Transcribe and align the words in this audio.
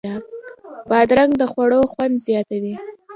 بادرنګ 0.89 1.31
د 1.37 1.43
خوړو 1.51 1.79
خوند 1.91 2.15
زیاتوي. 2.27 2.73